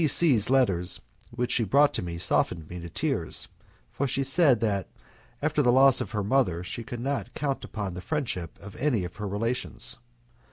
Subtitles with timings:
[0.01, 0.99] C C 's letters
[1.29, 3.49] which she brought to me softened me to tears,
[3.91, 4.89] for she said that
[5.43, 9.03] after the loss of her mother she could not count upon the friendship of any
[9.03, 9.99] of her relations.